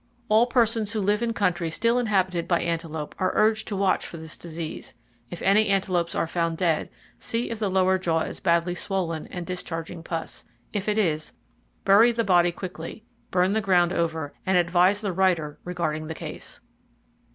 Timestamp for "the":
7.59-7.69, 12.11-12.23, 13.51-13.61, 15.01-15.13, 16.07-16.15